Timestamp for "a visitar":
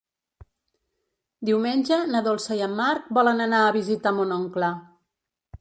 3.67-4.15